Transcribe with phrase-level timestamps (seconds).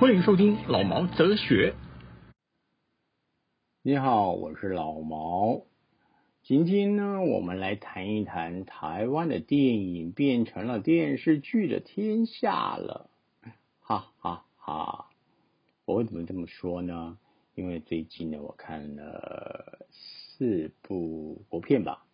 [0.00, 1.74] 欢迎收听老毛哲学。
[3.82, 5.62] 你好，我是老毛。
[6.42, 13.08] 今天呢，我们来谈一谈台湾的电影变成了电视剧的天下了，
[13.80, 15.06] 哈哈哈！
[15.86, 17.16] 我为什么这么说呢？
[17.54, 22.04] 因为最近呢，我看了四部国片吧，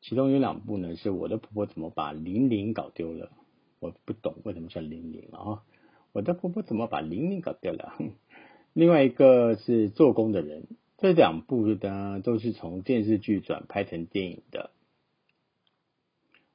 [0.00, 3.30] 其中有两部呢是我的婆婆怎么把玲玲搞丢了，
[3.78, 5.62] 我不懂为什么叫玲玲啊。
[6.10, 7.94] 我的婆婆怎么把玲玲搞掉了？
[8.76, 10.66] 另外一个是做工的人，
[10.98, 14.70] 这两部呢都是从电视剧转拍成电影的。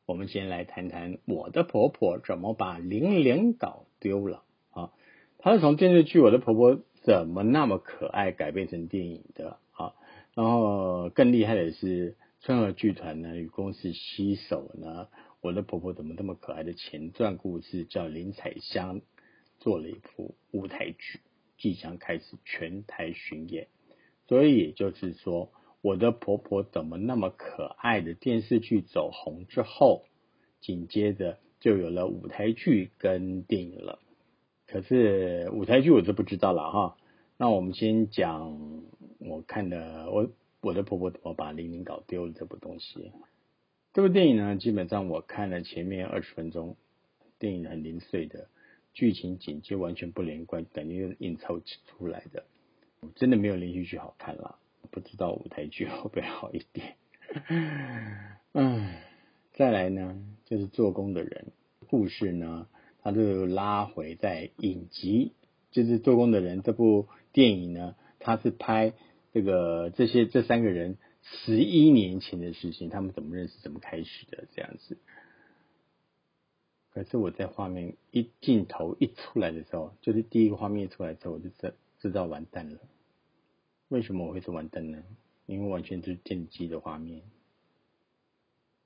[0.06, 4.94] 我们先来谈谈我的婆婆怎么把玲玲搞丢了啊？
[5.40, 9.96] 她是从电视剧《我的婆婆怎么那么可爱》改编成电影的啊。
[10.36, 15.08] 然后更厉害的是春和剧团呢与公司携手呢，
[15.42, 19.02] 《我的婆婆怎么这么可爱》的前传故事叫林彩香。
[19.60, 21.20] 做了一部舞台剧，
[21.62, 23.68] 即将开始全台巡演，
[24.28, 30.06] 所以也就是说，我的婆婆怎么那么可爱的电视剧走红之后，
[30.60, 34.00] 紧接着就有了舞台剧跟电影了。
[34.66, 36.98] 可是舞台剧我就不知道了哈。
[37.38, 38.82] 那我们先讲
[39.20, 40.32] 我看的我
[40.62, 43.12] 我的婆婆怎么把玲玲搞丢了这部东西。
[43.94, 46.76] 这部电影呢，基本上我看了前面二十分钟，
[47.38, 48.48] 电影很零碎的。
[48.94, 52.46] 剧情紧接完全不连贯，感觉是硬凑出来的，
[53.16, 54.58] 真的没有连续剧好看了。
[54.90, 56.96] 不知道舞台剧会不会好一点？
[58.54, 58.94] 嗯，
[59.54, 61.54] 再来呢，就是做工的人
[61.88, 62.68] 故事呢，
[63.02, 65.32] 他就拉回在影集，
[65.72, 68.94] 就是做工的人这部电影呢，他是拍
[69.32, 74.98] 这个这些这三个人十一年前的事情，他们怎么认识，怎么开始的这样子。
[76.94, 82.80] 可是我在画面一镜头一出来的时候，就是第一个画面出来之后，我就知知道完蛋了。
[83.88, 85.02] 为什么我会说完蛋呢？
[85.46, 87.22] 因为完全就是电机的画面。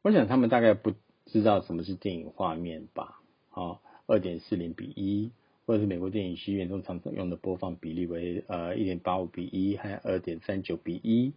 [0.03, 0.93] 我想他们大概不
[1.25, 3.21] 知道什么是电影画面吧？
[3.49, 5.31] 啊，二点四零比一，
[5.65, 11.33] 或者是美国电影学院中常用的播放比例为呃一点八五比一，还有二点三九比一，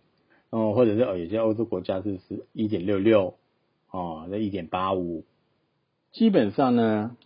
[0.50, 3.38] 哦，或者是呃有些欧洲国家是是一点六六，
[3.90, 5.24] 哦，那一点八五。
[6.10, 7.16] 基本上呢，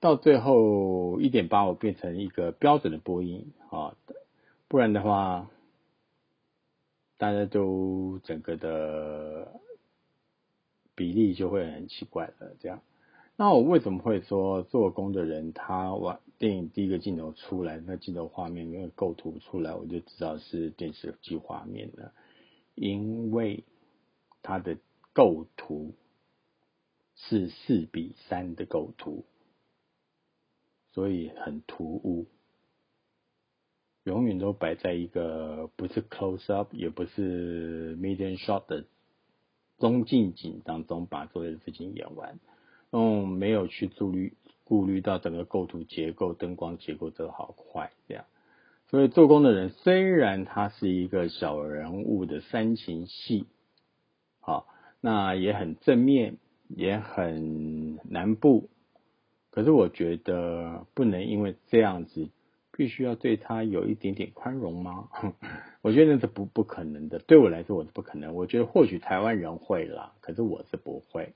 [0.00, 3.96] 到最后一点八五变成一个标准的播音啊，
[4.68, 5.48] 不然的话，
[7.16, 9.60] 大家都整个的
[10.94, 12.54] 比例就会很奇怪了。
[12.60, 12.82] 这样，
[13.36, 22.12] 那我为什么会说做工的人他往电影第一个镜头出来，那镜头画面那个构图出来，我就知道是电视机画面了，
[22.74, 23.64] 因为
[24.42, 24.76] 它的
[25.12, 25.94] 构图。
[27.16, 29.24] 是四比三的构图，
[30.92, 32.26] 所以很突兀，
[34.02, 38.84] 永远都摆在一个不是 close up 也不是 medium shot 的
[39.78, 42.38] 中近景当中，把所有的事情演完，
[42.90, 48.24] 嗯，没有去注虑顾虑到整个构图结构、灯光结构都好坏这样，
[48.88, 53.46] 所以做工的人虽然他是一个小人物的煽情戏，
[54.40, 54.66] 好，
[55.00, 56.38] 那也很正面。
[56.68, 58.68] 也很难不，
[59.50, 62.28] 可是我觉得不能因为这样子，
[62.72, 65.08] 必须要对他有一点点宽容吗？
[65.82, 67.18] 我觉得那是不不可能的。
[67.18, 68.34] 对我来说，我是不可能。
[68.34, 71.34] 我觉得或许台湾人会啦，可是我是不会。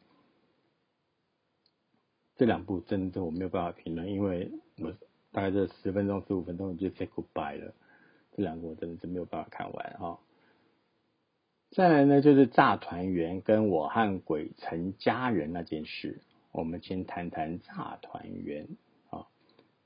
[2.37, 4.51] 这两部真的我没有办法评论，因为
[4.81, 4.93] 我
[5.33, 7.75] 大概这十分钟、十五分钟就 say goodbye 了。
[8.37, 10.19] 这两个我真的是没有办法看完哈。
[11.71, 16.21] 再来呢，就是炸团圆跟我和鬼成家人那件事。
[16.51, 18.67] 我们先谈谈炸团圆
[19.11, 19.27] 啊。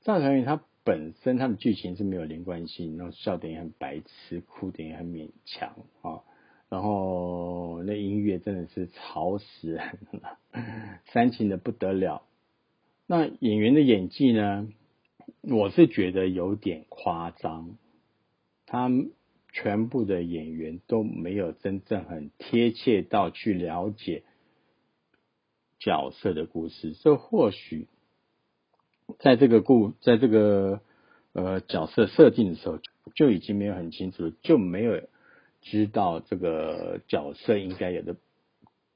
[0.01, 6.21] 炸团圆它本身它的剧情是没有连贯性，然后笑点也很白痴，哭点也很勉强啊。
[6.69, 10.39] 然后那音乐真的是吵死人了，
[11.11, 12.23] 煽情的不得了。
[13.05, 14.69] 那演员的演技呢，
[15.41, 17.77] 我是觉得有点夸张，
[18.65, 18.89] 他。
[19.53, 24.23] 全部的演员都没有真正很贴切到去了解
[25.79, 27.87] 角色的故事，这或许
[29.19, 30.81] 在这个故在这个
[31.33, 32.79] 呃角色设定的时候，
[33.15, 35.03] 就已经没有很清楚，就没有
[35.61, 38.15] 知道这个角色应该有的，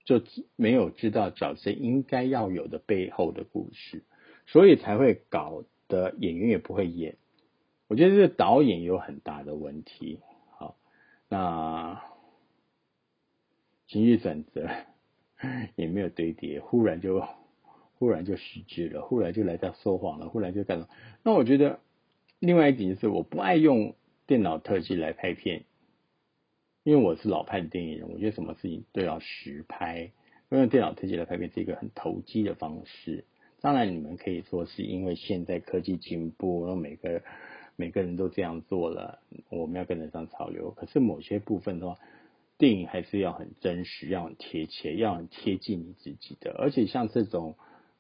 [0.06, 0.24] 就
[0.56, 4.04] 没有知道角色应该要有的背后的故事，
[4.48, 7.16] 所以才会搞得演员也不会演。
[7.88, 10.20] 我觉得这个导演有很大的问题。
[11.30, 12.02] 那
[13.88, 14.70] 情绪转折
[15.76, 17.26] 也没有堆叠，忽然就
[18.00, 20.90] 忽然就失职了，忽然就来到说谎了，忽然就干了。
[21.24, 21.80] 那我觉得
[22.40, 23.96] 另外一点就是我不爱用
[24.26, 25.66] 电脑特技来拍片，
[26.84, 30.12] 因为我是老派的电影人，我觉得什么事情都要实拍，
[30.50, 33.26] 用电脑特技来拍片是一个很投机的方式。
[33.60, 37.22] 当然，你们可以说是因为现在科技进步，然后每个。
[37.78, 39.20] 每个人都这样做了，
[39.50, 40.72] 我们要跟得上潮流。
[40.72, 42.00] 可是某些部分的话，
[42.58, 46.56] 电影还是要很真实，要很贴切，要很贴近你自己的。
[46.58, 47.56] 而且像这种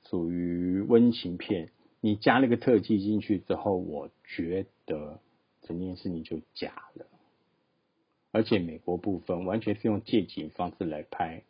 [0.10, 1.70] 属于温情片，
[2.02, 5.20] 你加了个特技进去之后，我觉得
[5.62, 7.06] 整件事情就假了。
[8.32, 11.44] 而且美国部分完全是用借景方式来拍，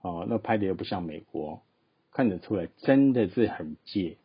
[0.00, 1.62] 哦，那拍的又不像美国，
[2.12, 4.16] 看得出来真的是很借。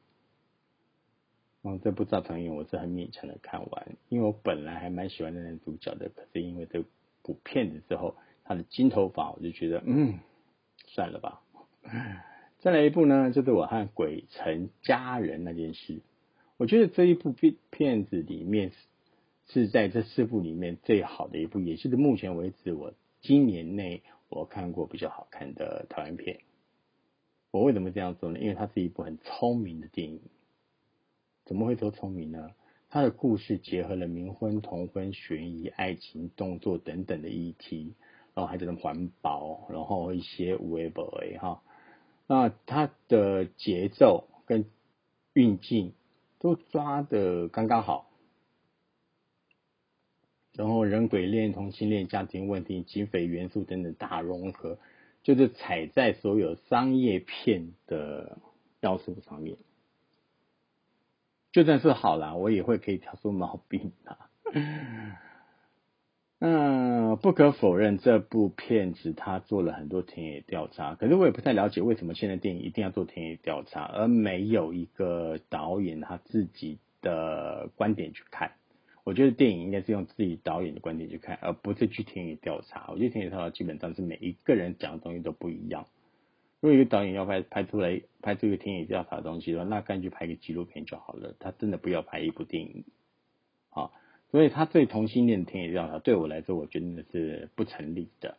[1.66, 6.84] 嗯，这部《造成影》我是很勉强的看完，因为我本来还蛮喜欢那男主角的，可是因为这
[7.22, 10.20] 部片子之后，他的金头发，我就觉得，嗯，
[10.88, 11.42] 算了吧。
[12.60, 16.02] 再来一部呢，就是我和鬼城家人那件事。
[16.58, 18.72] 我觉得这一部片片子里面
[19.48, 26.42] 是在这四部里面最好的一部，也是目前为止我今年内我看过比较好看的台湾片。
[27.52, 28.40] 我为什么这样说呢？
[28.40, 30.20] 因为它是一部很聪明的电影。
[31.46, 32.52] 怎么会多聪明呢？
[32.90, 37.96] 他的故事结合了冥婚、同婚、悬疑、爱情、动作等等的议题，
[38.36, 41.64] 然后还能环保，然后一些无为不为哈。
[42.28, 44.66] 那他的节奏跟
[45.34, 45.94] 运镜
[46.40, 48.10] 都抓的刚刚好，
[50.54, 54.78] 然后人鬼恋、同性恋、家庭问题、警匪元素等等大融合，
[55.24, 58.38] 就是踩在所有商业片的
[58.82, 59.58] 要素上面。
[61.54, 64.18] 就算是好了，我也会可以挑出毛病的。
[66.46, 78.52] 嗯，不可否认，这部片子他做了很多田野调查，可是我也不太了解为什么现在电影一定要做田野调查，而没有一个导演他自己的观点去看。
[79.06, 82.88] 我觉得电影应该是用自己导演的观点去看，而不是去田野调查。
[82.90, 85.86] 我觉得田野调查基本上是每一个人讲的东西都不一样。
[86.64, 91.36] 如果一个导演要拍拍出来拍这个田野调查的东西的话，那干脆拍个纪录片就好了。
[91.38, 92.86] 他真的不要拍一部电影，
[93.72, 93.92] 啊，
[94.32, 98.38] 所以他对同性恋的田野调查对我来说，我觉得是不成立的，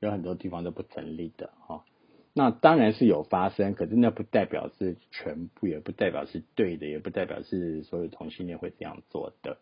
[0.00, 1.84] 有很多地方都不成立的啊。
[2.32, 9.58] 那当然是有发生，可是那不代表是全部，也不代表是对的，也不代表是所有同性恋会这样做的。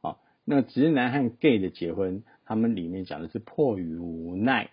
[0.00, 0.16] 啊，
[0.46, 4.70] 那直男和 gay 的结婚，他们里面讲的是迫于无奈，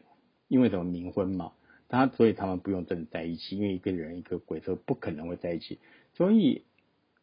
[0.48, 1.51] 因为什么冥婚嘛。
[1.93, 5.77] 他所以他们不用真的在一起，因为一个人一个鬼都不可能会在一起，
[6.15, 6.63] 所以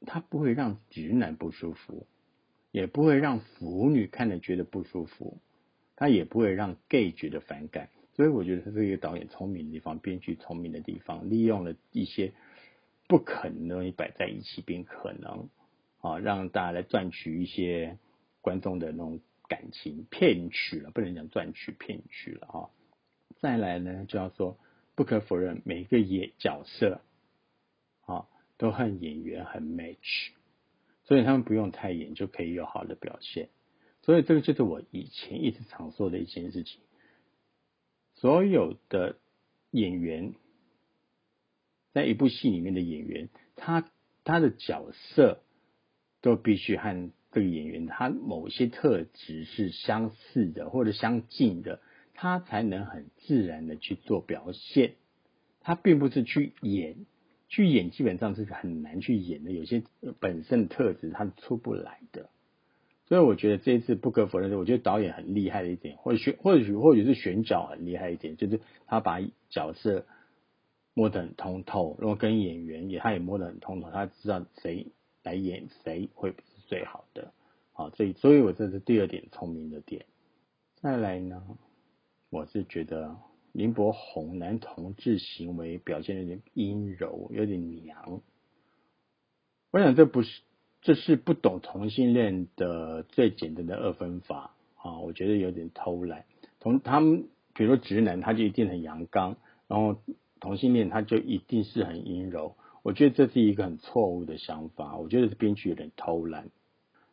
[0.07, 2.07] 他不会让直男不舒服，
[2.71, 5.39] 也不会让腐女看了觉得不舒服，
[5.97, 12.33] 他也不会让 gay 觉得反感，所以我觉得他是一个导演聪明的地方，编剧聪明的地方，利用了一些
[13.09, 15.49] 不可能东西摆在一起并可能，
[16.01, 17.99] 啊，让大家来赚取一些
[18.41, 22.71] 观众的那种感情，骗取了，不能讲赚取，骗取了啊。
[23.41, 24.59] 再来呢，就要说
[24.95, 27.01] 不可否认，每一个演角色
[28.03, 28.29] 啊
[28.59, 30.33] 都和演员很 match，
[31.05, 33.49] 所以他们不用太演就可以有好的表现。
[34.03, 36.81] 所以这个就是我以前一直常说的一件事情：
[38.15, 39.17] 所有的
[39.71, 40.35] 演员
[41.93, 43.91] 在一部戏里面的演员，他
[44.23, 45.43] 他的角色
[46.21, 51.81] 都必须和这个演员他某些特质是相似的或者相近的。
[52.23, 54.93] 他才能很自然的去做表现，
[55.63, 57.07] 他并不是去演，
[57.49, 59.83] 去演基本上是很难去演的，有些
[60.21, 62.29] 本身的特质他是出不来的。
[63.07, 70.05] 所以我觉得这一次不可否认的，我觉得导演很厉害的一点，或许或许或许是选角很厉害一点，就是他把角色
[70.93, 74.89] 摸得很通透，然后跟演员也他也摸得很通透，他知道谁
[75.23, 76.37] 来演谁会是
[76.67, 77.33] 最好的。
[77.73, 80.05] 好，所以所以我这是第二点聪明的点。
[80.83, 81.43] 再来呢？
[82.31, 83.17] 我是觉得
[83.53, 88.21] 林柏宏男同志行为表现有点阴柔，有点娘。
[89.73, 90.43] 我想这不是，
[90.81, 94.99] 这是不懂同性恋的最简单的二分法啊！
[95.01, 96.25] 我觉得有点偷懒。
[96.61, 100.01] 同他们，比如说直男，他就一定很阳刚，然后
[100.39, 102.55] 同性恋他就一定是很阴柔。
[102.83, 106.49] 我觉得这是一个很错误的想法，我觉得是编剧有点偷懒。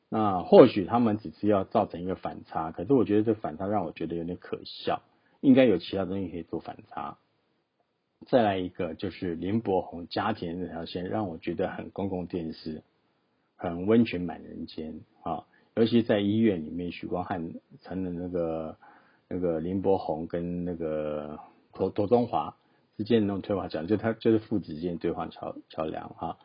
[0.10, 5.02] 那或许他们只是要造成一个反差，可是我觉得这反差让我觉得有点可笑，
[5.42, 7.18] 应该有其他东西可以做反差。
[8.26, 12.82] 再来一个就是林柏宏家庭这条线，让我觉得很公共电视，
[13.56, 15.46] 很温泉满人间啊！
[15.76, 18.78] 尤其在医院里面，许光汉成了那个
[19.28, 21.38] 那个林柏宏跟那个
[21.74, 22.56] 陀陀中华
[22.96, 26.38] 之间的那种对话桥，就他就是父子之间对话桥桥梁哈。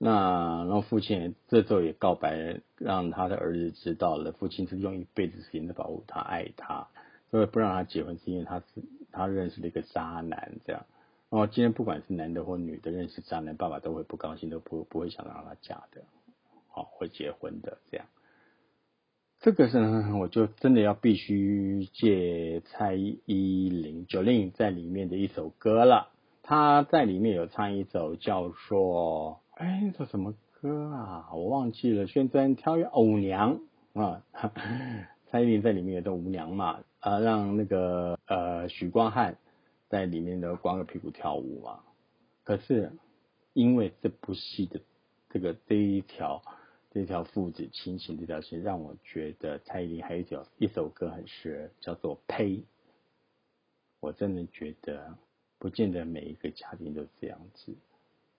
[0.00, 6.86] 那然后父亲这时候也告白，让他的儿子知道了，父亲是用一辈子时间在保护他、爱他，
[7.32, 8.64] 所以不让他结婚，是因为他是
[9.10, 10.86] 他认识了一个渣男这样。
[11.30, 16.04] 然后今天不管是男的或女的认识渣男，爸爸都会不高兴，都不不会想让他嫁的，
[16.68, 18.06] 好会结婚的这样。
[19.40, 19.78] 这个是
[20.12, 26.10] 我就真的要必须借蔡依林九令在里面的一首歌了，
[26.44, 29.40] 他在里面有唱一首叫做。
[29.58, 31.30] 哎，这什么歌啊？
[31.32, 32.06] 我忘记了。
[32.06, 33.60] 宣传跳跃舞娘
[33.92, 34.22] 啊，
[35.26, 39.36] 蔡依林在里面也都舞娘嘛，啊，让那个呃许光汉
[39.88, 41.80] 在里面的光着屁股跳舞嘛。
[42.44, 42.92] 可是
[43.52, 44.80] 因为这部戏的
[45.30, 46.40] 这个这一条
[46.92, 52.62] 这条父子亲情这条线，让我觉得蔡依林还有一条一首歌很适合，叫做呸。
[53.98, 55.18] 我真的觉得
[55.58, 57.74] 不见得每一个家庭都这样子。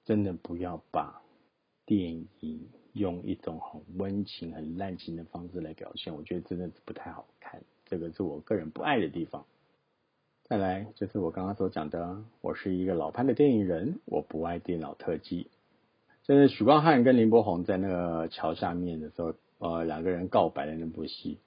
[0.10, 1.22] 真的不要把
[1.86, 7.62] 电影用一种很温情、很滥情的方式来表现，我觉得真的是不太好看。
[7.86, 9.46] 这个是我个人不爱的地方。
[10.46, 15.46] 再来就是我刚刚所讲的，我是一个老派的电影人，我不爱电脑特技。
[16.24, 21.38] 就是许光汉跟林柏宏在那个桥下面的时候，呃，两个人告白的那部戏，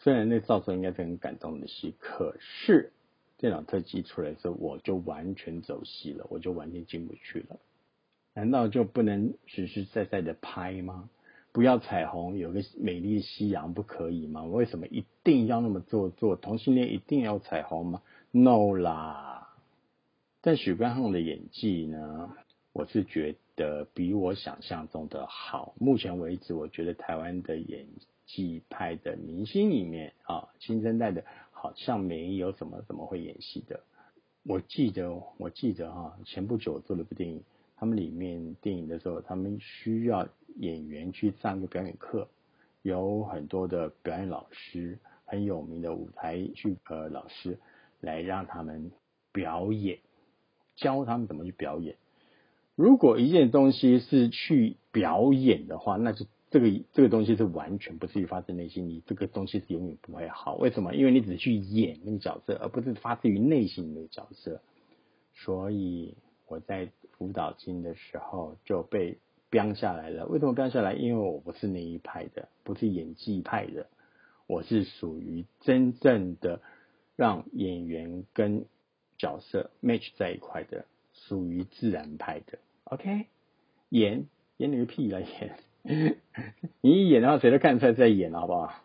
[0.00, 2.90] 虽然那造成应该是很感动的戏，可是
[3.38, 7.56] 电脑特技出来之后，我就完全走戏了，我就完全进不去了。
[8.36, 11.08] 难道就不能实实在在的拍吗？
[11.52, 14.44] 不要彩虹，有个美丽夕阳不可以吗？
[14.44, 16.36] 为什么一定要那么做作？
[16.36, 18.02] 同性恋一定要彩虹吗
[18.32, 19.54] ？No 啦！
[20.42, 22.30] 但许冠汉的演技呢？
[22.74, 25.72] 我是觉得比我想象中的好。
[25.78, 27.86] 目前为止，我觉得台湾的演
[28.26, 33.80] 技派的明星里面啊，新生代的好像没有什么怎么会演戏的。
[34.42, 37.42] 我记得，我记得哈，前不久做了部电影。
[37.78, 42.26] 他们里面电影的时候，他们需要演员去上一个表演课，
[42.80, 47.58] 有很多的表演老师，很有名的舞台剧呃老师
[48.00, 48.90] 来让他们
[49.30, 49.98] 表演，
[50.74, 51.96] 教他们怎么去表演。
[52.76, 60.54] 如果一件东西是去表演的话，那就这个这个东西是完全不至于发自内心，你这个东西是永远不会好。
[60.54, 60.94] 为什么？
[60.94, 64.62] 因为你只去演那个角色，而不是发自于内心那个角色。
[65.34, 66.16] 所以
[66.46, 66.88] 我在。
[67.18, 69.18] 辅导金的时候就被
[69.50, 70.26] 标下来了。
[70.26, 70.94] 为什么标下来？
[70.94, 73.86] 因为我不是那一派的，不是演技派的，
[74.46, 76.60] 我是属于真正的
[77.16, 78.66] 让演员跟
[79.18, 82.58] 角色 match 在一块的，属于自然派的。
[82.84, 83.26] OK，
[83.88, 84.26] 演
[84.58, 85.58] 演你个屁来演！
[86.82, 88.82] 你一演的话，谁都看出来在演，好不好？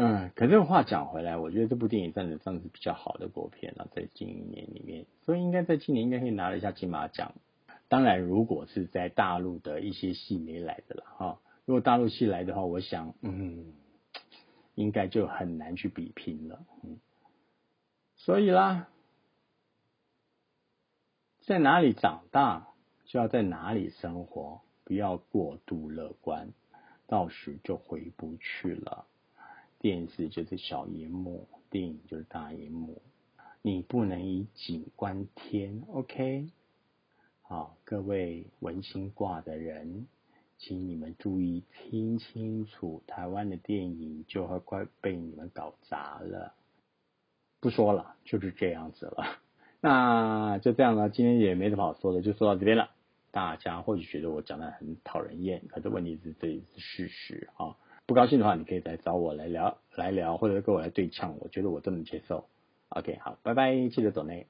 [0.00, 7.34] 嗯，可是话讲回来，我觉得这部电影算得上是比较好的国片了，在近一年里面，所以应该在今年应该可以拿了一下金马奖。
[7.88, 13.72] 当然，如果是在大陆的一些戏没来的了哈，如果大陆戏来的话，我想，嗯，
[14.76, 16.64] 应该就很难去比拼了。
[16.84, 17.00] 嗯，
[18.14, 18.88] 所以啦，
[21.40, 22.68] 在哪里长大，
[23.06, 26.50] 就要在哪里生活，不要过度乐观，
[27.08, 29.06] 到时就回不去了。
[29.80, 33.00] 电视就是小荧幕，电影就是大荧幕，
[33.62, 36.50] 你不能以景观天，OK？
[37.42, 40.06] 好，各位文青挂的人，
[40.58, 46.54] 请你们注意听清楚，台湾的电影就会快被你们搞砸了。
[47.60, 49.38] 不说了，就是这样子了。
[49.80, 52.90] 那就这样了，今天也没什么好说的，就说到这边了。
[53.30, 57.76] 大家或许觉得我讲的很讨人厌，可是问题是这也是事实啊。
[58.08, 62.48] 不高兴的话，你可以来找我来聊，来聊，或者跟我来对呛，我觉得我都能接受。
[62.88, 64.46] OK，好，拜拜，记得走内。